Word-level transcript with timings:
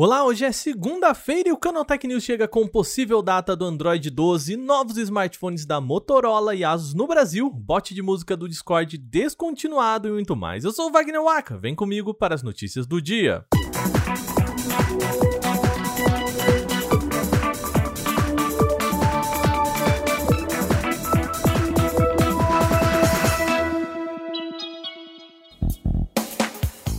Olá, 0.00 0.24
hoje 0.24 0.44
é 0.44 0.52
segunda-feira 0.52 1.48
e 1.48 1.52
o 1.52 1.56
Canaltech 1.56 2.06
News 2.06 2.22
chega 2.22 2.46
com 2.46 2.68
possível 2.68 3.20
data 3.20 3.56
do 3.56 3.64
Android 3.64 4.08
12, 4.10 4.56
novos 4.56 4.96
smartphones 4.96 5.66
da 5.66 5.80
Motorola 5.80 6.54
e 6.54 6.62
Asus 6.62 6.94
no 6.94 7.08
Brasil, 7.08 7.50
bot 7.50 7.92
de 7.92 8.00
música 8.00 8.36
do 8.36 8.48
Discord 8.48 8.96
descontinuado 8.96 10.06
e 10.06 10.12
muito 10.12 10.36
mais. 10.36 10.62
Eu 10.62 10.70
sou 10.70 10.88
o 10.88 10.92
Wagner 10.92 11.20
Waka, 11.20 11.58
vem 11.58 11.74
comigo 11.74 12.14
para 12.14 12.32
as 12.32 12.44
notícias 12.44 12.86
do 12.86 13.02
dia. 13.02 13.44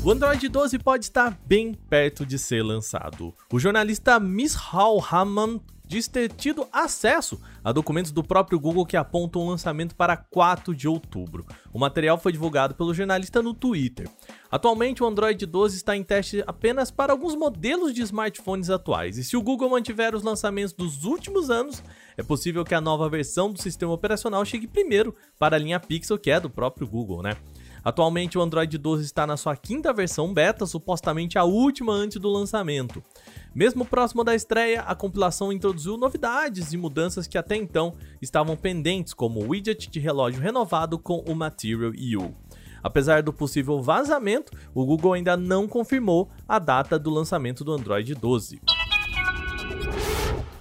O 0.10 0.12
Android 0.12 0.50
12 0.50 0.80
pode 0.80 1.05
estar 1.05 1.39
bem 1.46 1.71
perto 1.71 2.26
de 2.26 2.39
ser 2.39 2.64
lançado. 2.64 3.32
O 3.54 3.59
jornalista 3.59 4.20
Miss 4.20 4.58
Hal 4.73 4.98
Hammond 5.00 5.62
diz 5.86 6.08
ter 6.08 6.31
tido 6.31 6.67
acesso 6.73 7.40
a 7.63 7.72
documentos 7.72 8.12
do 8.12 8.23
próprio 8.23 8.59
Google 8.59 8.88
que 8.88 8.98
apontam 8.98 9.44
o 9.44 9.48
lançamento 9.48 9.94
para 9.95 10.17
4 10.17 10.73
de 10.73 10.88
outubro. 10.88 11.45
O 11.72 11.77
material 11.77 12.17
foi 12.17 12.31
divulgado 12.31 12.73
pelo 12.73 12.91
jornalista 12.91 13.44
no 13.44 13.53
Twitter. 13.53 14.09
Atualmente, 14.50 15.03
o 15.03 15.05
Android 15.05 15.45
12 15.45 15.76
está 15.76 15.95
em 15.95 16.03
teste 16.03 16.44
apenas 16.48 16.89
para 16.89 17.14
alguns 17.14 17.36
modelos 17.36 17.94
de 17.94 18.02
smartphones 18.02 18.72
atuais, 18.72 19.16
e 19.20 19.23
se 19.23 19.38
o 19.38 19.44
Google 19.44 19.70
mantiver 19.70 20.16
os 20.16 20.23
lançamentos 20.23 20.73
dos 20.73 21.03
últimos 21.03 21.52
anos, 21.52 21.84
é 22.17 22.23
possível 22.23 22.66
que 22.66 22.73
a 22.73 22.81
nova 22.81 23.08
versão 23.08 23.53
do 23.53 23.62
sistema 23.62 23.94
operacional 23.94 24.44
chegue 24.44 24.66
primeiro 24.66 25.14
para 25.38 25.55
a 25.55 25.59
linha 25.59 25.80
Pixel, 25.80 26.17
que 26.17 26.31
é 26.31 26.39
do 26.39 26.50
próprio 26.50 26.88
Google, 26.88 27.22
né? 27.22 27.38
Atualmente 27.83 28.38
o 28.38 28.41
Android 28.41 28.77
12 28.77 29.03
está 29.03 29.25
na 29.25 29.38
sua 29.38 29.55
quinta 29.55 29.93
versão 29.93 30.33
beta, 30.33 30.65
supostamente 30.65 31.38
a 31.38 31.43
última 31.43 31.93
antes 31.93 32.19
do 32.19 32.29
lançamento. 32.29 33.03
Mesmo 33.53 33.85
próximo 33.85 34.23
da 34.23 34.35
estreia, 34.35 34.81
a 34.81 34.93
compilação 34.93 35.52
introduziu 35.52 35.97
novidades 35.97 36.73
e 36.73 36.77
mudanças 36.77 37.27
que 37.27 37.38
até 37.38 37.55
então 37.55 37.94
estavam 38.21 38.55
pendentes, 38.55 39.13
como 39.13 39.39
o 39.39 39.49
widget 39.49 39.89
de 39.89 39.99
relógio 39.99 40.41
renovado 40.41 40.99
com 40.99 41.19
o 41.27 41.36
Material 41.36 41.94
EU. 41.95 42.33
Apesar 42.81 43.21
do 43.21 43.33
possível 43.33 43.81
vazamento, 43.81 44.52
o 44.73 44.86
Google 44.86 45.14
ainda 45.14 45.36
não 45.36 45.67
confirmou 45.67 46.30
a 46.47 46.59
data 46.59 46.97
do 46.97 47.09
lançamento 47.09 47.64
do 47.64 47.73
Android 47.73 48.16
12. 48.16 48.61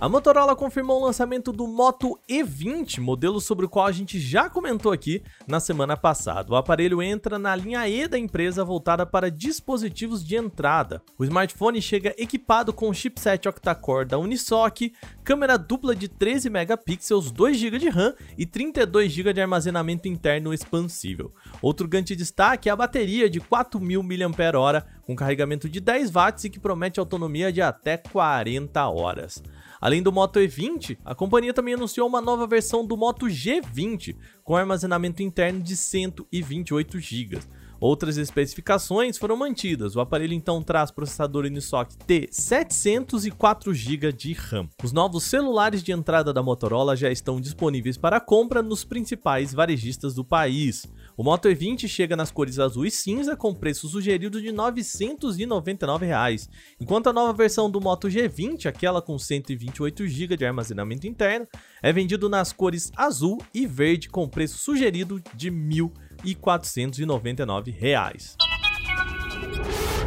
A 0.00 0.08
Motorola 0.08 0.54
confirmou 0.54 1.00
o 1.00 1.04
lançamento 1.06 1.52
do 1.52 1.66
Moto 1.66 2.16
E20, 2.30 3.00
modelo 3.00 3.40
sobre 3.40 3.66
o 3.66 3.68
qual 3.68 3.84
a 3.84 3.90
gente 3.90 4.20
já 4.20 4.48
comentou 4.48 4.92
aqui 4.92 5.24
na 5.44 5.58
semana 5.58 5.96
passada. 5.96 6.52
O 6.52 6.56
aparelho 6.56 7.02
entra 7.02 7.36
na 7.36 7.56
linha 7.56 7.88
E 7.88 8.06
da 8.06 8.16
empresa 8.16 8.64
voltada 8.64 9.04
para 9.04 9.28
dispositivos 9.28 10.24
de 10.24 10.36
entrada. 10.36 11.02
O 11.18 11.24
smartphone 11.24 11.82
chega 11.82 12.14
equipado 12.16 12.72
com 12.72 12.94
chipset 12.94 13.48
octa-core 13.48 14.06
da 14.06 14.18
Unisoc, 14.18 14.82
câmera 15.24 15.58
dupla 15.58 15.96
de 15.96 16.06
13 16.06 16.48
megapixels, 16.48 17.32
2 17.32 17.56
GB 17.56 17.78
de 17.80 17.88
RAM 17.88 18.14
e 18.38 18.46
32 18.46 19.10
GB 19.10 19.32
de 19.32 19.40
armazenamento 19.40 20.06
interno 20.06 20.54
expansível. 20.54 21.34
Outro 21.60 21.88
grande 21.88 22.14
destaque 22.14 22.68
é 22.68 22.72
a 22.72 22.76
bateria 22.76 23.28
de 23.28 23.40
4.000 23.40 24.00
mAh 24.28 24.86
com 25.08 25.16
carregamento 25.16 25.70
de 25.70 25.80
10 25.80 26.10
watts 26.10 26.44
e 26.44 26.50
que 26.50 26.60
promete 26.60 27.00
autonomia 27.00 27.50
de 27.50 27.62
até 27.62 27.96
40 27.96 28.86
horas. 28.90 29.42
Além 29.80 30.02
do 30.02 30.12
Moto 30.12 30.38
E20, 30.38 30.98
a 31.02 31.14
companhia 31.14 31.54
também 31.54 31.72
anunciou 31.72 32.06
uma 32.06 32.20
nova 32.20 32.46
versão 32.46 32.86
do 32.86 32.94
Moto 32.94 33.24
G20 33.24 34.14
com 34.44 34.54
armazenamento 34.54 35.22
interno 35.22 35.62
de 35.62 35.78
128 35.78 37.00
GB. 37.00 37.38
Outras 37.80 38.18
especificações 38.18 39.16
foram 39.16 39.36
mantidas. 39.36 39.96
O 39.96 40.00
aparelho 40.00 40.34
então 40.34 40.62
traz 40.62 40.90
processador 40.90 41.44
Unisoc 41.44 41.92
T700 42.06 43.24
e 43.24 43.30
4 43.30 43.72
GB 43.72 44.12
de 44.12 44.32
RAM. 44.34 44.68
Os 44.82 44.92
novos 44.92 45.24
celulares 45.24 45.82
de 45.82 45.92
entrada 45.92 46.34
da 46.34 46.42
Motorola 46.42 46.96
já 46.96 47.10
estão 47.10 47.40
disponíveis 47.40 47.96
para 47.96 48.20
compra 48.20 48.62
nos 48.62 48.84
principais 48.84 49.54
varejistas 49.54 50.14
do 50.14 50.24
país. 50.24 50.86
O 51.18 51.24
Moto 51.24 51.48
E20 51.48 51.88
chega 51.88 52.14
nas 52.14 52.30
cores 52.30 52.60
azul 52.60 52.86
e 52.86 52.92
cinza 52.92 53.36
com 53.36 53.52
preço 53.52 53.88
sugerido 53.88 54.40
de 54.40 54.52
999 54.52 56.06
reais, 56.06 56.48
enquanto 56.80 57.08
a 57.08 57.12
nova 57.12 57.32
versão 57.32 57.68
do 57.68 57.80
Moto 57.80 58.06
G20, 58.06 58.66
aquela 58.66 59.02
com 59.02 59.18
128 59.18 60.06
GB 60.06 60.36
de 60.36 60.46
armazenamento 60.46 61.08
interno, 61.08 61.44
é 61.82 61.92
vendido 61.92 62.28
nas 62.28 62.52
cores 62.52 62.92
azul 62.96 63.42
e 63.52 63.66
verde 63.66 64.08
com 64.08 64.28
preço 64.28 64.58
sugerido 64.58 65.20
de 65.34 65.48
R$ 65.50 65.56
1.000 65.56 65.90
e 66.22 66.36
499 66.36 67.72
reais. 67.72 68.36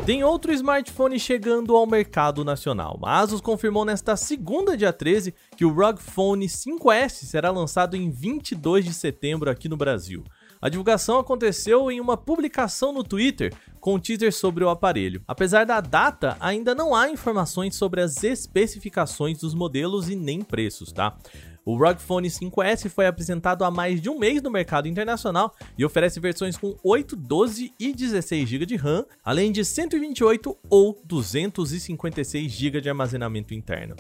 Tem 0.06 0.24
outro 0.24 0.54
smartphone 0.54 1.20
chegando 1.20 1.76
ao 1.76 1.86
mercado 1.86 2.46
nacional. 2.46 2.98
A 3.04 3.20
Asus 3.20 3.42
confirmou 3.42 3.84
nesta 3.84 4.16
segunda, 4.16 4.78
dia 4.78 4.94
13, 4.94 5.36
que 5.58 5.66
o 5.66 5.74
ROG 5.74 6.00
Phone 6.00 6.48
5S 6.48 7.26
será 7.26 7.52
lançado 7.52 7.98
em 7.98 8.10
22 8.10 8.86
de 8.86 8.94
setembro 8.94 9.50
aqui 9.50 9.68
no 9.68 9.76
Brasil. 9.76 10.24
A 10.62 10.70
divulgação 10.70 11.18
aconteceu 11.18 11.90
em 11.90 12.00
uma 12.00 12.16
publicação 12.16 12.94
no 12.94 13.04
Twitter 13.04 13.52
com 13.80 14.00
teaser 14.00 14.32
sobre 14.32 14.64
o 14.64 14.70
aparelho. 14.70 15.24
Apesar 15.28 15.66
da 15.66 15.82
data, 15.82 16.38
ainda 16.40 16.76
não 16.76 16.94
há 16.94 17.10
informações 17.10 17.76
sobre 17.76 18.00
as 18.00 18.24
especificações 18.24 19.40
dos 19.40 19.56
modelos 19.56 20.08
e 20.08 20.16
nem 20.16 20.44
preços, 20.44 20.92
tá? 20.92 21.18
O 21.66 21.76
ROG 21.76 22.00
Phone 22.00 22.28
5S 22.28 22.90
foi 22.90 23.08
apresentado 23.08 23.64
há 23.64 23.72
mais 23.72 24.00
de 24.00 24.08
um 24.08 24.20
mês 24.20 24.40
no 24.40 24.52
mercado 24.52 24.88
internacional 24.88 25.52
e 25.76 25.84
oferece 25.84 26.20
versões 26.20 26.56
com 26.56 26.76
8, 26.84 27.16
12 27.16 27.74
e 27.80 27.92
16 27.92 28.48
GB 28.48 28.66
de 28.68 28.76
RAM, 28.76 29.04
além 29.24 29.52
de 29.52 29.66
128 29.66 30.56
ou 30.70 31.02
256 31.04 32.52
GB 32.52 32.82
de 32.82 32.90
armazenamento 32.90 33.54
interno. 33.56 33.96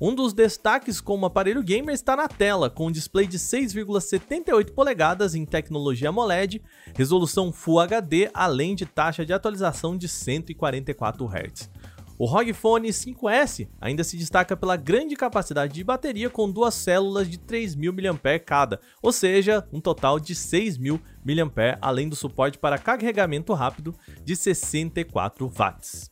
Um 0.00 0.12
dos 0.14 0.32
destaques 0.32 1.00
como 1.00 1.26
aparelho 1.26 1.62
gamer 1.62 1.94
está 1.94 2.16
na 2.16 2.26
tela, 2.26 2.68
com 2.68 2.88
um 2.88 2.90
display 2.90 3.26
de 3.26 3.38
6,78 3.38 4.72
polegadas 4.72 5.34
em 5.34 5.44
tecnologia 5.44 6.08
AMOLED, 6.08 6.60
resolução 6.96 7.52
Full 7.52 7.80
HD, 7.80 8.28
além 8.34 8.74
de 8.74 8.86
taxa 8.86 9.24
de 9.24 9.32
atualização 9.32 9.96
de 9.96 10.08
144 10.08 11.26
Hz. 11.26 11.70
O 12.16 12.26
ROG 12.26 12.52
Phone 12.52 12.88
5S 12.88 13.68
ainda 13.80 14.04
se 14.04 14.16
destaca 14.16 14.56
pela 14.56 14.76
grande 14.76 15.16
capacidade 15.16 15.74
de 15.74 15.82
bateria 15.82 16.30
com 16.30 16.50
duas 16.50 16.74
células 16.74 17.28
de 17.28 17.38
3.000 17.38 18.12
mAh 18.12 18.38
cada, 18.38 18.80
ou 19.02 19.12
seja, 19.12 19.66
um 19.72 19.80
total 19.80 20.20
de 20.20 20.34
6.000 20.34 21.00
mAh, 21.24 21.78
além 21.80 22.08
do 22.08 22.14
suporte 22.14 22.58
para 22.58 22.78
carregamento 22.78 23.52
rápido 23.52 23.94
de 24.24 24.36
64 24.36 25.48
watts. 25.48 26.10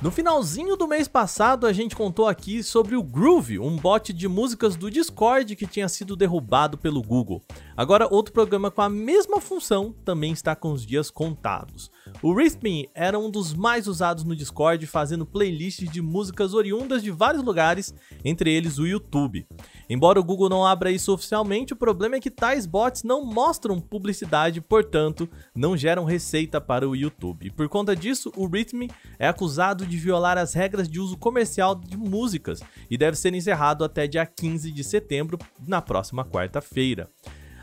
No 0.00 0.12
finalzinho 0.12 0.76
do 0.76 0.86
mês 0.86 1.08
passado, 1.08 1.66
a 1.66 1.72
gente 1.72 1.96
contou 1.96 2.28
aqui 2.28 2.62
sobre 2.62 2.94
o 2.94 3.02
Groove, 3.02 3.58
um 3.58 3.76
bot 3.76 4.12
de 4.12 4.28
músicas 4.28 4.76
do 4.76 4.88
Discord 4.88 5.56
que 5.56 5.66
tinha 5.66 5.88
sido 5.88 6.14
derrubado 6.14 6.78
pelo 6.78 7.02
Google. 7.02 7.42
Agora, 7.76 8.06
outro 8.08 8.32
programa 8.32 8.70
com 8.70 8.80
a 8.80 8.88
mesma 8.88 9.40
função 9.40 9.92
também 10.04 10.32
está 10.32 10.54
com 10.54 10.72
os 10.72 10.86
dias 10.86 11.10
contados. 11.10 11.90
O 12.22 12.32
Rhythme 12.32 12.88
era 12.94 13.18
um 13.18 13.28
dos 13.28 13.52
mais 13.52 13.88
usados 13.88 14.22
no 14.22 14.36
Discord, 14.36 14.86
fazendo 14.86 15.26
playlists 15.26 15.90
de 15.90 16.00
músicas 16.00 16.54
oriundas 16.54 17.02
de 17.02 17.10
vários 17.10 17.42
lugares, 17.42 17.92
entre 18.24 18.52
eles 18.52 18.78
o 18.78 18.86
YouTube. 18.86 19.46
Embora 19.90 20.20
o 20.20 20.24
Google 20.24 20.48
não 20.48 20.64
abra 20.64 20.92
isso 20.92 21.12
oficialmente, 21.12 21.72
o 21.72 21.76
problema 21.76 22.16
é 22.16 22.20
que 22.20 22.30
tais 22.30 22.66
bots 22.66 23.02
não 23.02 23.24
mostram 23.24 23.80
publicidade, 23.80 24.60
portanto, 24.60 25.28
não 25.54 25.76
geram 25.76 26.04
receita 26.04 26.60
para 26.60 26.88
o 26.88 26.94
YouTube. 26.94 27.46
E 27.46 27.50
por 27.50 27.68
conta 27.68 27.96
disso, 27.96 28.32
o 28.36 28.46
Rhythm 28.46 28.88
é 29.18 29.26
acusado 29.26 29.87
de 29.88 29.96
violar 29.96 30.38
as 30.38 30.52
regras 30.52 30.88
de 30.88 31.00
uso 31.00 31.16
comercial 31.16 31.74
de 31.74 31.96
músicas 31.96 32.60
e 32.90 32.96
deve 32.96 33.16
ser 33.16 33.34
encerrado 33.34 33.84
até 33.84 34.06
dia 34.06 34.24
15 34.24 34.70
de 34.70 34.84
setembro, 34.84 35.38
na 35.66 35.82
próxima 35.82 36.24
quarta-feira. 36.24 37.08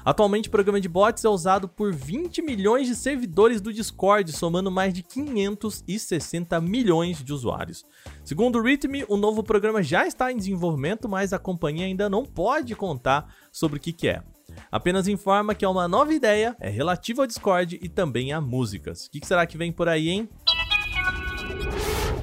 Atualmente, 0.05 0.49
o 0.49 0.51
programa 0.51 0.79
de 0.79 0.87
bots 0.87 1.25
é 1.25 1.29
usado 1.29 1.67
por 1.67 1.91
20 1.91 2.39
milhões 2.43 2.87
de 2.87 2.95
servidores 2.95 3.59
do 3.59 3.73
Discord, 3.73 4.31
somando 4.33 4.69
mais 4.69 4.93
de 4.93 5.01
560 5.01 6.61
milhões 6.61 7.23
de 7.23 7.33
usuários. 7.33 7.83
Segundo 8.23 8.59
o 8.59 8.61
Rhythm, 8.61 9.03
o 9.09 9.17
novo 9.17 9.41
programa 9.41 9.81
já 9.81 10.05
está 10.05 10.31
em 10.31 10.37
desenvolvimento, 10.37 11.09
mas 11.09 11.33
a 11.33 11.39
companhia 11.39 11.87
ainda 11.87 12.07
não 12.07 12.23
pode 12.23 12.75
contar 12.75 13.35
sobre 13.51 13.77
o 13.77 13.81
que, 13.81 13.91
que 13.91 14.07
é. 14.07 14.21
Apenas 14.71 15.07
informa 15.07 15.55
que 15.55 15.65
é 15.65 15.67
uma 15.67 15.87
nova 15.87 16.13
ideia, 16.13 16.55
é 16.59 16.69
relativa 16.69 17.23
ao 17.23 17.27
Discord 17.27 17.79
e 17.81 17.89
também 17.89 18.31
a 18.31 18.39
músicas. 18.39 19.07
O 19.07 19.11
que, 19.11 19.19
que 19.19 19.27
será 19.27 19.47
que 19.47 19.57
vem 19.57 19.71
por 19.71 19.89
aí, 19.89 20.09
hein? 20.09 20.29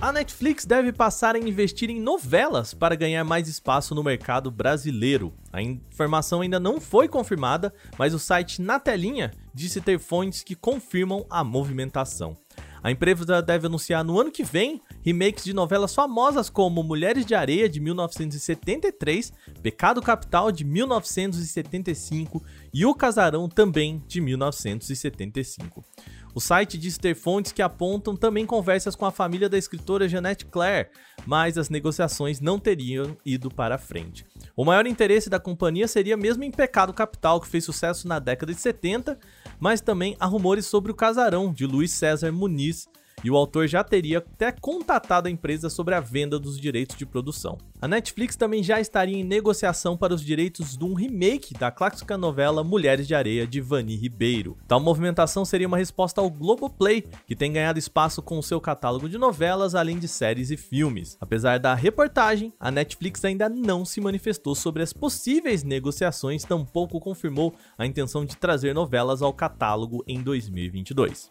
A 0.02 0.10
Netflix 0.10 0.64
deve 0.64 0.92
passar 0.92 1.36
a 1.36 1.38
investir 1.38 1.88
em 1.88 2.00
novelas 2.00 2.74
para 2.74 2.96
ganhar 2.96 3.22
mais 3.22 3.46
espaço 3.46 3.94
no 3.94 4.02
mercado 4.02 4.50
brasileiro. 4.50 5.32
A 5.52 5.62
informação 5.62 6.40
ainda 6.40 6.58
não 6.58 6.80
foi 6.80 7.06
confirmada, 7.06 7.72
mas 7.96 8.12
o 8.12 8.18
site 8.18 8.60
Na 8.60 8.80
Telinha 8.80 9.30
disse 9.54 9.80
ter 9.80 10.00
fontes 10.00 10.42
que 10.42 10.56
confirmam 10.56 11.24
a 11.30 11.44
movimentação. 11.44 12.36
A 12.82 12.90
empresa 12.90 13.40
deve 13.40 13.68
anunciar 13.68 14.02
no 14.02 14.20
ano 14.20 14.32
que 14.32 14.42
vem 14.42 14.82
remakes 15.04 15.44
de 15.44 15.52
novelas 15.52 15.94
famosas 15.94 16.50
como 16.50 16.82
Mulheres 16.82 17.24
de 17.24 17.32
Areia 17.32 17.68
de 17.68 17.78
1973, 17.78 19.32
Pecado 19.62 20.02
Capital 20.02 20.50
de 20.50 20.64
1975 20.64 22.42
e 22.74 22.84
O 22.84 22.92
Casarão 22.92 23.48
também 23.48 24.02
de 24.08 24.20
1975. 24.20 25.84
O 26.34 26.40
site 26.40 26.78
diz 26.78 26.96
ter 26.96 27.14
fontes 27.14 27.52
que 27.52 27.60
apontam 27.60 28.16
também 28.16 28.46
conversas 28.46 28.96
com 28.96 29.04
a 29.04 29.10
família 29.10 29.48
da 29.48 29.58
escritora 29.58 30.08
Jeanette 30.08 30.46
Claire, 30.46 30.88
mas 31.26 31.58
as 31.58 31.68
negociações 31.68 32.40
não 32.40 32.58
teriam 32.58 33.16
ido 33.24 33.50
para 33.50 33.76
frente. 33.76 34.24
O 34.56 34.64
maior 34.64 34.86
interesse 34.86 35.28
da 35.28 35.38
companhia 35.38 35.86
seria 35.86 36.16
mesmo 36.16 36.42
em 36.42 36.50
Pecado 36.50 36.92
Capital, 36.94 37.40
que 37.40 37.48
fez 37.48 37.64
sucesso 37.64 38.08
na 38.08 38.18
década 38.18 38.54
de 38.54 38.60
70, 38.60 39.18
mas 39.60 39.82
também 39.82 40.16
há 40.18 40.24
rumores 40.24 40.64
sobre 40.64 40.90
o 40.90 40.94
Casarão, 40.94 41.52
de 41.52 41.66
Luiz 41.66 41.92
César 41.92 42.32
Muniz, 42.32 42.88
e 43.24 43.30
o 43.30 43.36
autor 43.36 43.66
já 43.66 43.82
teria 43.84 44.18
até 44.18 44.52
contatado 44.52 45.28
a 45.28 45.30
empresa 45.30 45.70
sobre 45.70 45.94
a 45.94 46.00
venda 46.00 46.38
dos 46.38 46.60
direitos 46.60 46.96
de 46.96 47.06
produção. 47.06 47.58
A 47.80 47.88
Netflix 47.88 48.36
também 48.36 48.62
já 48.62 48.80
estaria 48.80 49.16
em 49.16 49.24
negociação 49.24 49.96
para 49.96 50.14
os 50.14 50.24
direitos 50.24 50.76
de 50.76 50.84
um 50.84 50.94
remake 50.94 51.54
da 51.54 51.70
clássica 51.70 52.16
novela 52.16 52.62
Mulheres 52.62 53.06
de 53.06 53.14
Areia 53.14 53.46
de 53.46 53.60
Vani 53.60 53.96
Ribeiro. 53.96 54.56
Tal 54.68 54.78
movimentação 54.78 55.44
seria 55.44 55.66
uma 55.66 55.78
resposta 55.78 56.20
ao 56.20 56.30
Globoplay, 56.30 57.04
que 57.26 57.34
tem 57.34 57.52
ganhado 57.52 57.78
espaço 57.78 58.22
com 58.22 58.40
seu 58.40 58.60
catálogo 58.60 59.08
de 59.08 59.18
novelas, 59.18 59.74
além 59.74 59.98
de 59.98 60.06
séries 60.06 60.50
e 60.50 60.56
filmes. 60.56 61.16
Apesar 61.20 61.58
da 61.58 61.74
reportagem, 61.74 62.52
a 62.58 62.70
Netflix 62.70 63.24
ainda 63.24 63.48
não 63.48 63.84
se 63.84 64.00
manifestou 64.00 64.54
sobre 64.54 64.82
as 64.82 64.92
possíveis 64.92 65.62
negociações, 65.62 66.44
tampouco 66.44 67.00
confirmou 67.00 67.54
a 67.76 67.84
intenção 67.84 68.24
de 68.24 68.36
trazer 68.36 68.74
novelas 68.74 69.22
ao 69.22 69.32
catálogo 69.32 70.04
em 70.06 70.22
2022. 70.22 71.30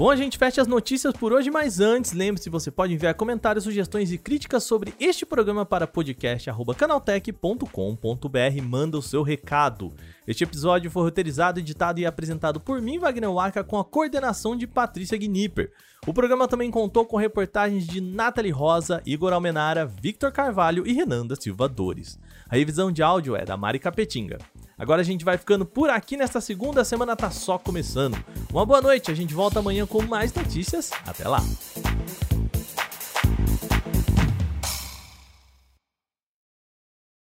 Bom, 0.00 0.08
a 0.08 0.16
gente 0.16 0.38
fecha 0.38 0.62
as 0.62 0.66
notícias 0.66 1.12
por 1.12 1.30
hoje, 1.30 1.50
mas 1.50 1.78
antes, 1.78 2.12
lembre-se, 2.12 2.48
você 2.48 2.70
pode 2.70 2.94
enviar 2.94 3.12
comentários, 3.12 3.64
sugestões 3.64 4.10
e 4.10 4.16
críticas 4.16 4.64
sobre 4.64 4.94
este 4.98 5.26
programa 5.26 5.66
para 5.66 5.86
podcast@canaltech.com.br. 5.86 8.62
Manda 8.62 8.96
o 8.96 9.02
seu 9.02 9.22
recado. 9.22 9.92
Este 10.26 10.42
episódio 10.42 10.90
foi 10.90 11.02
roteirizado, 11.02 11.60
editado 11.60 12.00
e 12.00 12.06
apresentado 12.06 12.58
por 12.58 12.80
mim, 12.80 12.98
Wagner 12.98 13.30
Waka, 13.30 13.62
com 13.62 13.78
a 13.78 13.84
coordenação 13.84 14.56
de 14.56 14.66
Patrícia 14.66 15.18
Gnipper. 15.18 15.70
O 16.06 16.14
programa 16.14 16.48
também 16.48 16.70
contou 16.70 17.04
com 17.04 17.18
reportagens 17.18 17.86
de 17.86 18.00
Nathalie 18.00 18.50
Rosa, 18.50 19.02
Igor 19.04 19.34
Almenara, 19.34 19.84
Victor 19.84 20.32
Carvalho 20.32 20.86
e 20.86 20.94
Renanda 20.94 21.36
Silva 21.36 21.68
Dores. 21.68 22.18
A 22.48 22.56
revisão 22.56 22.90
de 22.90 23.02
áudio 23.02 23.36
é 23.36 23.44
da 23.44 23.54
Mari 23.54 23.78
Capetinga. 23.78 24.38
Agora 24.80 25.02
a 25.02 25.04
gente 25.04 25.26
vai 25.26 25.36
ficando 25.36 25.66
por 25.66 25.90
aqui 25.90 26.16
nesta 26.16 26.40
segunda 26.40 26.82
semana, 26.84 27.14
tá 27.14 27.30
só 27.30 27.58
começando. 27.58 28.16
Uma 28.50 28.64
boa 28.64 28.80
noite, 28.80 29.10
a 29.10 29.14
gente 29.14 29.34
volta 29.34 29.58
amanhã 29.58 29.86
com 29.86 30.00
mais 30.00 30.32
notícias. 30.32 30.90
Até 31.06 31.28
lá! 31.28 31.44